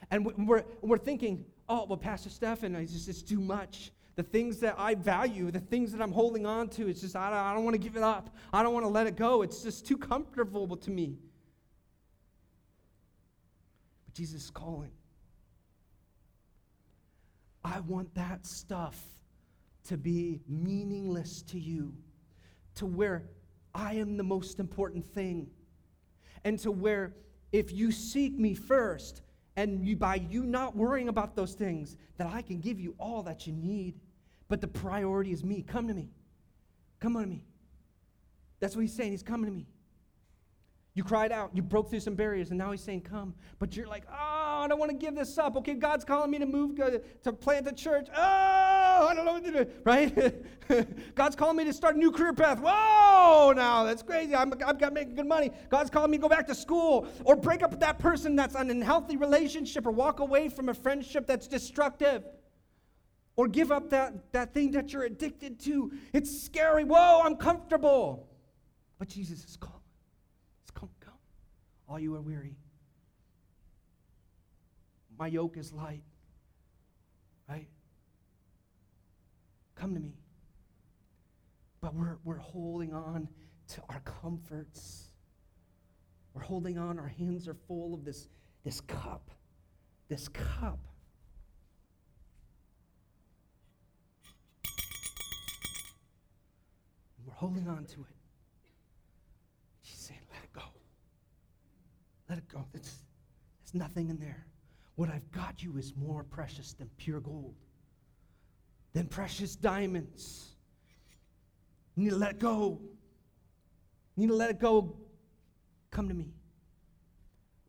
[0.09, 3.91] And we're, we're thinking, oh, well, Pastor Stephen, it's just it's too much.
[4.15, 7.29] The things that I value, the things that I'm holding on to, it's just, I
[7.29, 8.35] don't, I don't want to give it up.
[8.51, 9.43] I don't want to let it go.
[9.43, 11.17] It's just too comfortable to me.
[14.05, 14.91] But Jesus is calling.
[17.63, 18.99] I want that stuff
[19.87, 21.93] to be meaningless to you,
[22.75, 23.29] to where
[23.75, 25.47] I am the most important thing,
[26.43, 27.13] and to where
[27.51, 29.21] if you seek me first,
[29.57, 33.23] and you, by you not worrying about those things, that I can give you all
[33.23, 33.95] that you need.
[34.47, 35.63] But the priority is me.
[35.63, 36.09] Come to me.
[36.99, 37.43] Come to me.
[38.59, 39.11] That's what he's saying.
[39.11, 39.67] He's coming to me.
[40.93, 43.35] You cried out, you broke through some barriers, and now he's saying, Come.
[43.59, 45.55] But you're like, Oh, I don't want to give this up.
[45.57, 46.75] Okay, God's calling me to move,
[47.23, 48.07] to plant a church.
[48.15, 48.56] Oh,
[49.03, 50.35] I don't know what to do, right?
[51.15, 52.59] God's calling me to start a new career path.
[52.59, 54.35] Whoa, now that's crazy.
[54.35, 55.51] I'm, I've got making good money.
[55.69, 58.55] God's calling me to go back to school or break up with that person that's
[58.55, 62.23] an unhealthy relationship or walk away from a friendship that's destructive
[63.35, 65.91] or give up that, that thing that you're addicted to.
[66.11, 66.83] It's scary.
[66.83, 68.27] Whoa, I'm comfortable.
[68.99, 69.75] But Jesus is calling
[70.63, 71.13] He's calling, come.
[71.87, 72.57] all you are weary.
[75.17, 76.03] My yoke is light.
[77.47, 77.67] Right?
[79.79, 80.13] Come to me.
[81.81, 83.27] But we're, we're holding on
[83.69, 85.09] to our comforts.
[86.33, 88.27] We're holding on, our hands are full of this,
[88.63, 89.29] this cup.
[90.09, 90.79] This cup.
[97.25, 98.15] We're holding on to it.
[99.83, 100.61] She's saying, let it go.
[102.29, 102.65] Let it go.
[102.71, 103.03] There's,
[103.63, 104.45] there's nothing in there.
[104.95, 107.53] What I've got you is more precious than pure gold,
[108.97, 110.55] than precious diamonds.
[111.95, 112.81] You need to let it go.
[114.15, 114.97] You need to let it go.
[115.91, 116.33] Come to me.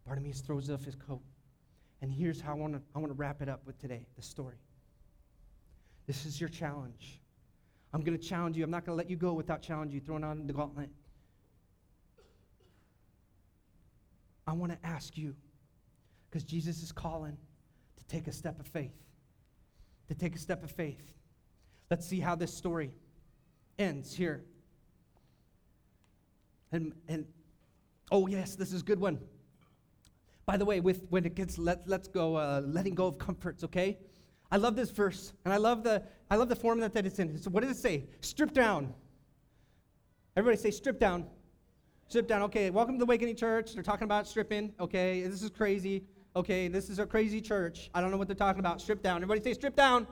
[0.07, 1.21] Bartimaeus throws off his coat.
[2.01, 4.23] And here's how I want to I want to wrap it up with today, the
[4.23, 4.57] story.
[6.07, 7.21] This is your challenge.
[7.93, 8.64] I'm going to challenge you.
[8.64, 10.88] I'm not going to let you go without challenging you, throwing on the gauntlet.
[14.47, 15.35] I want to ask you,
[16.31, 17.37] because Jesus is calling
[17.99, 18.97] to take a step of faith.
[20.09, 21.17] To take a step of faith.
[21.90, 22.90] Let's see how this story
[23.79, 24.44] ends here.
[26.70, 27.27] And, and
[28.11, 29.18] oh, yes, this is a good one.
[30.44, 33.64] By the way, with when it gets let, let's go, uh, letting go of comforts,
[33.64, 33.98] okay?
[34.51, 37.37] I love this verse, and I love the I love the format that it's in.
[37.37, 38.05] So what does it say?
[38.22, 38.94] Strip down.
[40.37, 41.27] Everybody say strip down.
[42.09, 42.42] Strip down.
[42.44, 43.74] Okay, welcome to the Awakening Church.
[43.74, 44.72] They're talking about stripping.
[44.81, 46.05] Okay, this is crazy.
[46.35, 47.90] Okay, this is a crazy church.
[47.94, 48.81] I don't know what they're talking about.
[48.81, 49.16] Strip down.
[49.16, 50.07] Everybody say strip down.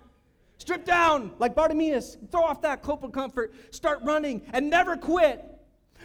[0.58, 1.32] Strip down.
[1.38, 2.16] Like Bartimaeus.
[2.30, 3.54] Throw off that cloak of comfort.
[3.74, 5.44] Start running and never quit.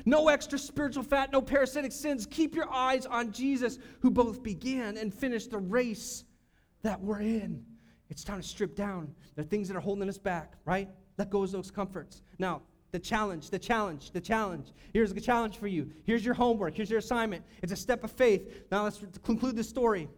[0.06, 2.26] No extra spiritual fat, no parasitic sins.
[2.26, 6.24] Keep your eyes on Jesus, who both began and finished the race
[6.82, 7.64] that we're in.
[8.10, 9.14] It's time to strip down.
[9.38, 10.90] Are things that are holding us back, right?
[11.18, 12.22] Let go of those comforts.
[12.40, 12.62] Now,
[12.92, 14.74] the challenge, the challenge, the challenge.
[14.94, 15.90] Here's the challenge for you.
[16.04, 16.76] Here's your homework.
[16.76, 17.44] Here's your assignment.
[17.62, 18.66] It's a step of faith.
[18.72, 20.10] Now let's conclude the story.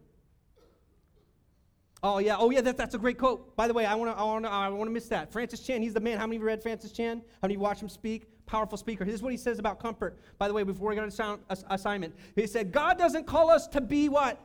[2.06, 3.56] Oh yeah, oh yeah, that, that's a great quote.
[3.56, 5.32] By the way, I want to, I want to, I want to miss that.
[5.32, 6.18] Francis Chan, he's the man.
[6.18, 7.20] How many of you read Francis Chan?
[7.20, 8.28] How many of you watch him speak?
[8.46, 9.06] Powerful speaker.
[9.06, 10.20] This is what he says about comfort.
[10.38, 11.40] By the way, before we go to
[11.70, 14.38] assignment, he said, God doesn't call us to be what?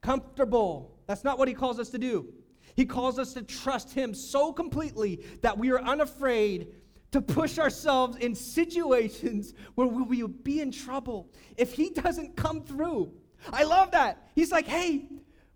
[0.00, 0.96] Comfortable.
[1.06, 2.32] That's not what he calls us to do.
[2.74, 6.68] He calls us to trust him so completely that we are unafraid
[7.12, 12.62] to push ourselves in situations where we will be in trouble if he doesn't come
[12.62, 13.12] through.
[13.52, 14.28] I love that.
[14.34, 15.06] He's like, hey,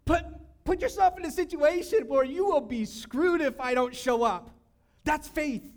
[0.04, 0.24] put,
[0.70, 4.52] put yourself in a situation where you will be screwed if I don't show up.
[5.02, 5.68] That's faith.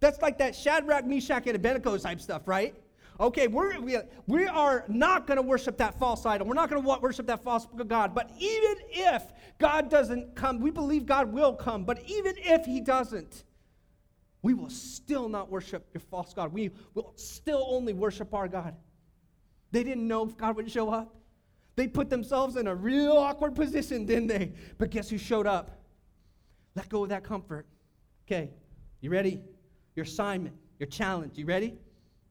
[0.00, 2.74] That's like that Shadrach, Meshach, and Abednego type stuff, right?
[3.18, 6.46] Okay, we're, we, we are not going to worship that false idol.
[6.46, 8.14] We're not going to worship that false God.
[8.14, 9.22] But even if
[9.58, 11.84] God doesn't come, we believe God will come.
[11.84, 13.44] But even if He doesn't,
[14.42, 16.52] we will still not worship your false God.
[16.52, 18.74] We will still only worship our God.
[19.70, 21.16] They didn't know if God would show up.
[21.76, 24.52] They put themselves in a real awkward position, didn't they?
[24.78, 25.82] But guess who showed up?
[26.74, 27.66] Let go of that comfort.
[28.26, 28.50] Okay,
[29.00, 29.40] you ready?
[29.96, 31.36] Your assignment, your challenge.
[31.36, 31.74] You ready?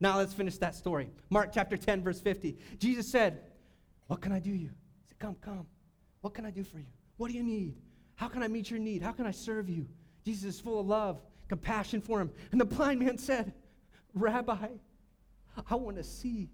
[0.00, 1.10] Now let's finish that story.
[1.30, 2.56] Mark chapter 10, verse 50.
[2.78, 3.40] Jesus said,
[4.06, 4.68] What can I do you?
[4.68, 5.66] He said, Come, come.
[6.20, 6.86] What can I do for you?
[7.16, 7.76] What do you need?
[8.16, 9.02] How can I meet your need?
[9.02, 9.86] How can I serve you?
[10.24, 12.30] Jesus is full of love compassion for him.
[12.52, 13.52] And the blind man said,
[14.14, 14.68] Rabbi,
[15.70, 16.50] I want to see.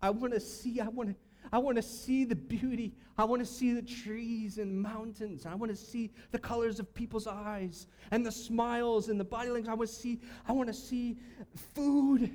[0.00, 0.80] I want to see.
[0.80, 1.16] I want to.
[1.52, 2.94] I want to see the beauty.
[3.16, 5.46] I want to see the trees and mountains.
[5.46, 9.50] I want to see the colors of people's eyes and the smiles and the body
[9.50, 9.70] language.
[9.70, 10.20] I want to see.
[10.46, 11.18] I want to see
[11.74, 12.30] food.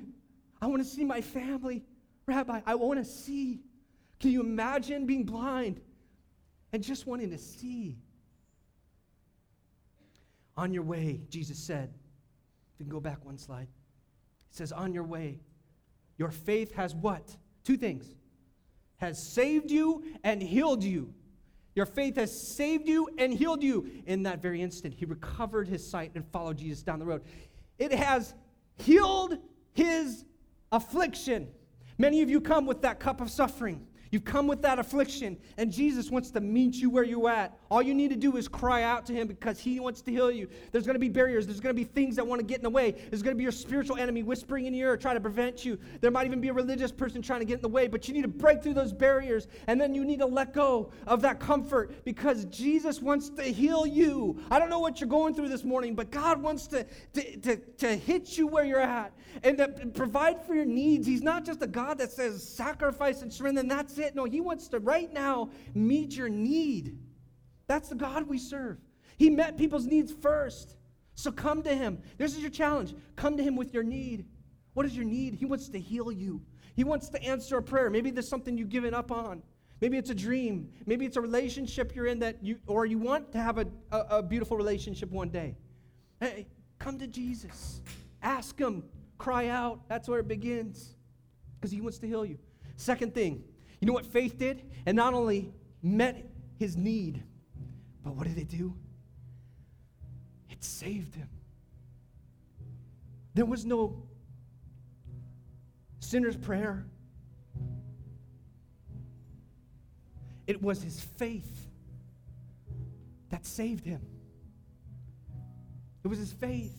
[0.60, 1.84] I want to see my family.
[2.26, 3.60] Rabbi, I want to see.
[4.20, 5.80] Can you imagine being blind
[6.72, 7.98] and just wanting to see?
[10.56, 11.92] On your way, Jesus said,
[12.74, 13.68] if you can go back one slide,
[14.50, 15.40] it says, On your way,
[16.18, 17.36] your faith has what?
[17.64, 18.14] Two things
[19.02, 21.12] has saved you and healed you.
[21.74, 23.90] Your faith has saved you and healed you.
[24.06, 27.22] In that very instant, he recovered his sight and followed Jesus down the road.
[27.78, 28.32] It has
[28.76, 29.38] healed
[29.72, 30.24] his
[30.70, 31.48] affliction.
[31.98, 33.86] Many of you come with that cup of suffering.
[34.12, 37.56] You've come with that affliction, and Jesus wants to meet you where you're at.
[37.70, 40.30] All you need to do is cry out to Him because He wants to heal
[40.30, 40.48] you.
[40.70, 41.46] There's going to be barriers.
[41.46, 42.90] There's going to be things that want to get in the way.
[42.90, 45.78] There's going to be your spiritual enemy whispering in your ear, trying to prevent you.
[46.02, 48.12] There might even be a religious person trying to get in the way, but you
[48.12, 51.40] need to break through those barriers, and then you need to let go of that
[51.40, 54.38] comfort because Jesus wants to heal you.
[54.50, 56.84] I don't know what you're going through this morning, but God wants to,
[57.14, 61.06] to, to, to hit you where you're at and to provide for your needs.
[61.06, 64.01] He's not just a God that says sacrifice and surrender, and that's.
[64.14, 66.98] No, He wants to right now meet your need.
[67.66, 68.78] That's the God we serve.
[69.16, 70.76] He met people's needs first.
[71.14, 71.98] So come to Him.
[72.18, 72.94] This is your challenge.
[73.16, 74.26] Come to Him with your need.
[74.74, 75.34] What is your need?
[75.34, 76.42] He wants to heal you.
[76.74, 77.90] He wants to answer a prayer.
[77.90, 79.42] Maybe there's something you've given up on.
[79.80, 80.70] Maybe it's a dream.
[80.86, 83.98] Maybe it's a relationship you're in that you, or you want to have a, a,
[84.10, 85.56] a beautiful relationship one day.
[86.20, 86.46] Hey,
[86.78, 87.82] come to Jesus.
[88.22, 88.84] Ask Him.
[89.18, 89.88] Cry out.
[89.88, 90.96] That's where it begins
[91.56, 92.38] because He wants to heal you.
[92.76, 93.44] Second thing,
[93.82, 94.62] you know what faith did?
[94.86, 95.52] And not only
[95.82, 97.20] met his need,
[98.04, 98.74] but what did it do?
[100.48, 101.28] It saved him.
[103.34, 104.04] There was no
[105.98, 106.86] sinner's prayer.
[110.46, 111.68] It was his faith
[113.30, 114.02] that saved him.
[116.04, 116.76] It was his faith.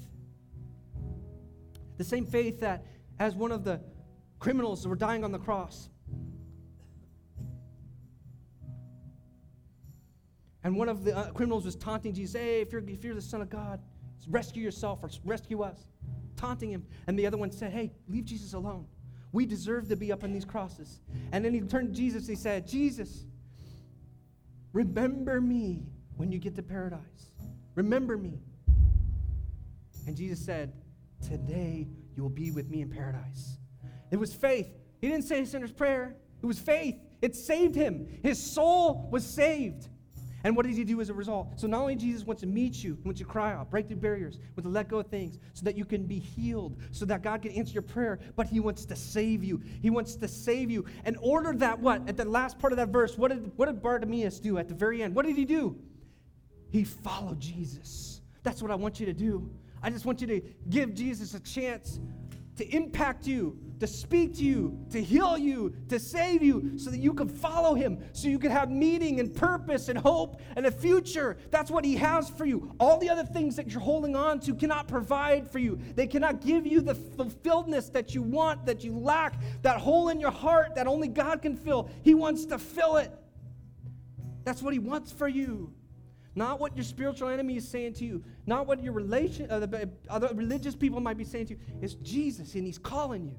[1.97, 2.85] The same faith that,
[3.19, 3.81] as one of the
[4.39, 5.89] criminals were dying on the cross,
[10.63, 13.21] And one of the uh, criminals was taunting Jesus, hey, if you're, if you're the
[13.21, 13.81] Son of God,
[14.29, 15.85] rescue yourself or rescue us.
[16.37, 16.85] Taunting him.
[17.07, 18.87] And the other one said, hey, leave Jesus alone.
[19.31, 20.99] We deserve to be up on these crosses.
[21.31, 23.25] And then he turned to Jesus, he said, Jesus,
[24.71, 25.83] remember me
[26.15, 27.31] when you get to paradise.
[27.75, 28.39] Remember me.
[30.05, 30.73] And Jesus said,
[31.27, 33.57] Today you will be with me in paradise.
[34.11, 34.67] It was faith.
[35.01, 36.95] He didn't say a sinner's prayer, it was faith.
[37.21, 38.19] It saved him.
[38.21, 39.87] His soul was saved.
[40.43, 41.57] And what does he do as a result?
[41.57, 43.97] So not only Jesus wants to meet you, he wants to cry out, break through
[43.97, 47.21] barriers, wants to let go of things so that you can be healed, so that
[47.21, 49.61] God can answer your prayer, but he wants to save you.
[49.81, 50.85] He wants to save you.
[51.05, 52.09] And order that what?
[52.09, 54.75] At the last part of that verse, what did, what did Bartimaeus do at the
[54.75, 55.15] very end?
[55.15, 55.77] What did he do?
[56.71, 58.21] He followed Jesus.
[58.41, 59.49] That's what I want you to do.
[59.81, 61.99] I just want you to give Jesus a chance
[62.57, 66.99] to impact you, to speak to you, to heal you, to save you, so that
[66.99, 70.71] you can follow him, so you can have meaning and purpose and hope and a
[70.71, 71.37] future.
[71.51, 72.73] That's what he has for you.
[72.79, 75.79] All the other things that you're holding on to cannot provide for you.
[75.95, 80.19] They cannot give you the fulfilledness that you want, that you lack, that hole in
[80.19, 81.89] your heart that only God can fill.
[82.03, 83.11] He wants to fill it.
[84.43, 85.73] That's what he wants for you.
[86.35, 89.89] Not what your spiritual enemy is saying to you, not what your relation, uh, the,
[90.09, 91.59] other religious people might be saying to you.
[91.81, 93.35] It's Jesus, and He's calling you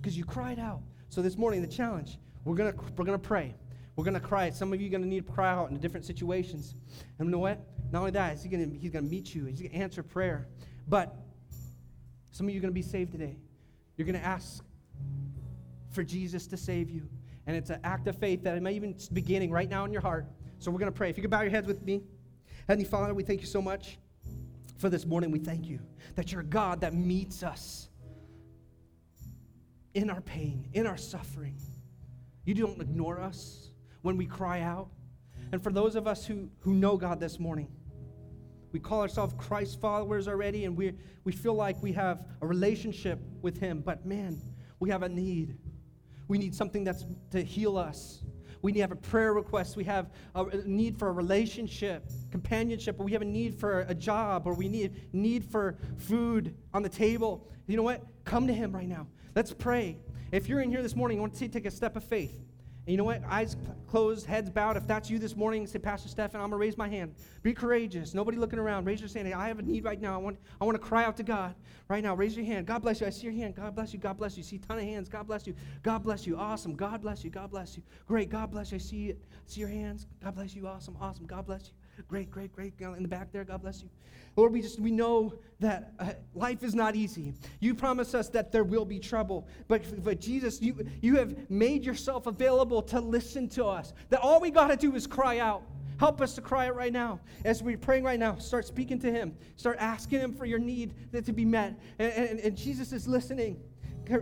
[0.00, 0.82] because you cried out.
[1.08, 3.54] So this morning, the challenge, we're gonna we're gonna pray.
[3.96, 4.50] We're gonna cry.
[4.50, 6.74] Some of you are gonna need to cry out in different situations.
[7.18, 7.60] And you know what?
[7.90, 9.46] Not only that, he's gonna he's gonna meet you.
[9.46, 10.48] He's gonna answer prayer.
[10.86, 11.16] But
[12.30, 13.36] some of you are gonna be saved today.
[13.96, 14.62] You're gonna ask
[15.92, 17.08] for Jesus to save you,
[17.46, 20.02] and it's an act of faith that it may even beginning right now in your
[20.02, 20.26] heart.
[20.58, 21.08] So we're gonna pray.
[21.08, 22.02] If you could bow your heads with me.
[22.66, 23.98] Heavenly Father, we thank you so much
[24.78, 25.30] for this morning.
[25.30, 25.80] We thank you
[26.14, 27.90] that you're God that meets us
[29.92, 31.56] in our pain, in our suffering.
[32.46, 34.88] You don't ignore us when we cry out.
[35.52, 37.68] And for those of us who, who know God this morning,
[38.72, 40.94] we call ourselves Christ followers already, and we,
[41.24, 43.82] we feel like we have a relationship with Him.
[43.84, 44.40] But man,
[44.80, 45.58] we have a need.
[46.28, 48.22] We need something that's to heal us.
[48.64, 49.76] We have a prayer request.
[49.76, 53.94] We have a need for a relationship, companionship, or we have a need for a
[53.94, 57.46] job, or we need need for food on the table.
[57.66, 58.02] You know what?
[58.24, 59.06] Come to Him right now.
[59.34, 59.98] Let's pray.
[60.32, 62.42] If you're in here this morning, I want to take a step of faith.
[62.86, 63.22] And you know what?
[63.24, 63.56] Eyes
[63.86, 64.76] closed, heads bowed.
[64.76, 67.14] If that's you this morning, say, Pastor Stephen, I'm going to raise my hand.
[67.42, 68.12] Be courageous.
[68.12, 68.84] Nobody looking around.
[68.84, 69.32] Raise your hand.
[69.34, 70.12] I have a need right now.
[70.14, 71.54] I want, I want to cry out to God
[71.88, 72.14] right now.
[72.14, 72.66] Raise your hand.
[72.66, 73.06] God bless you.
[73.06, 73.54] I see your hand.
[73.54, 73.98] God bless you.
[73.98, 74.42] God bless you.
[74.42, 75.08] See a ton of hands.
[75.08, 75.54] God bless you.
[75.82, 76.36] God bless you.
[76.36, 76.74] Awesome.
[76.74, 77.30] God bless you.
[77.30, 77.82] God bless you.
[78.06, 78.28] Great.
[78.28, 78.76] God bless you.
[78.76, 79.18] I see it.
[79.46, 80.06] See your hands.
[80.22, 80.66] God bless you.
[80.66, 80.96] Awesome.
[81.00, 81.24] Awesome.
[81.24, 81.83] God bless you.
[82.08, 82.74] Great, great, great.
[82.80, 83.88] In the back there, God bless you.
[84.36, 87.34] Lord, we just we know that uh, life is not easy.
[87.60, 91.84] You promise us that there will be trouble, but but Jesus, you you have made
[91.84, 93.92] yourself available to listen to us.
[94.10, 95.62] That all we got to do is cry out.
[95.98, 97.20] Help us to cry out right now.
[97.44, 99.36] As we're praying right now, start speaking to Him.
[99.56, 101.78] Start asking Him for your need that to be met.
[102.00, 103.60] And, and, and Jesus is listening.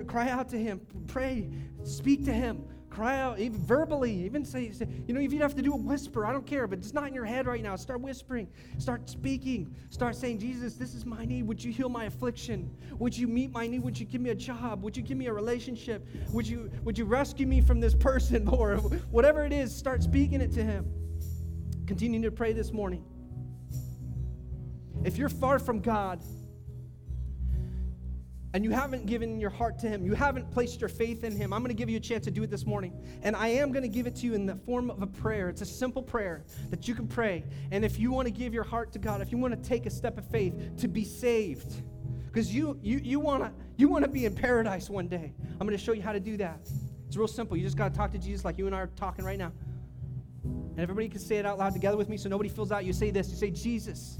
[0.06, 0.80] Cry out to Him.
[1.06, 1.48] Pray.
[1.82, 2.64] Speak to Him.
[2.92, 5.76] Cry out, even verbally, even say, say, you know, if you have to do a
[5.76, 7.74] whisper, I don't care, but it's not in your head right now.
[7.74, 11.44] Start whispering, start speaking, start saying, Jesus, this is my need.
[11.44, 12.70] Would you heal my affliction?
[12.98, 13.82] Would you meet my need?
[13.82, 14.82] Would you give me a job?
[14.82, 16.06] Would you give me a relationship?
[16.34, 18.46] Would you, would you rescue me from this person?
[18.52, 18.76] Or
[19.10, 20.84] whatever it is, start speaking it to him.
[21.86, 23.02] Continue to pray this morning.
[25.02, 26.22] If you're far from God,
[28.54, 31.52] and you haven't given your heart to Him, you haven't placed your faith in Him,
[31.52, 32.92] I'm going to give you a chance to do it this morning.
[33.22, 35.48] And I am going to give it to you in the form of a prayer.
[35.48, 37.44] It's a simple prayer that you can pray.
[37.70, 39.86] And if you want to give your heart to God, if you want to take
[39.86, 41.82] a step of faith to be saved,
[42.26, 45.76] because you, you, you want to you wanna be in paradise one day, I'm going
[45.76, 46.68] to show you how to do that.
[47.06, 47.56] It's real simple.
[47.56, 49.52] You just got to talk to Jesus like you and I are talking right now.
[50.44, 52.84] And everybody can say it out loud together with me so nobody feels out.
[52.84, 54.18] You say this you say, Jesus,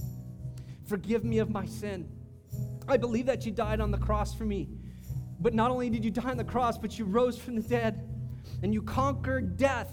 [0.86, 2.06] forgive me of my sin.
[2.88, 4.68] I believe that you died on the cross for me.
[5.40, 8.08] But not only did you die on the cross, but you rose from the dead
[8.62, 9.92] and you conquered death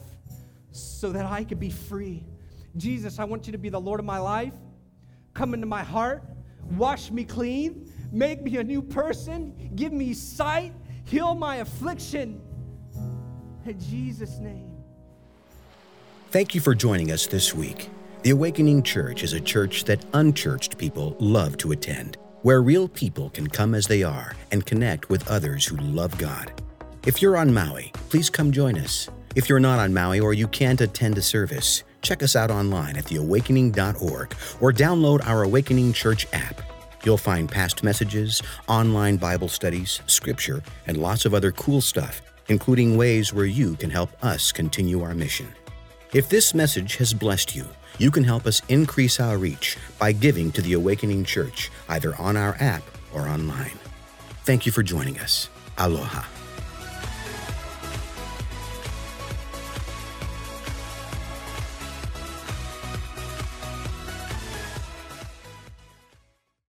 [0.71, 2.25] so that I could be free.
[2.77, 4.53] Jesus, I want you to be the Lord of my life.
[5.33, 6.23] Come into my heart,
[6.77, 10.73] wash me clean, make me a new person, give me sight,
[11.05, 12.41] heal my affliction.
[13.65, 14.71] In Jesus' name.
[16.29, 17.89] Thank you for joining us this week.
[18.21, 23.29] The Awakening Church is a church that unchurched people love to attend where real people
[23.29, 26.51] can come as they are and connect with others who love God.
[27.05, 29.09] If you're on Maui, please come join us.
[29.35, 32.97] If you're not on Maui or you can't attend a service, check us out online
[32.97, 36.61] at theawakening.org or download our Awakening Church app.
[37.05, 42.97] You'll find past messages, online Bible studies, scripture, and lots of other cool stuff, including
[42.97, 45.47] ways where you can help us continue our mission.
[46.13, 47.67] If this message has blessed you,
[47.99, 52.35] you can help us increase our reach by giving to the Awakening Church, either on
[52.35, 52.83] our app
[53.13, 53.77] or online.
[54.45, 55.49] Thank you for joining us.
[55.77, 56.38] Aloha.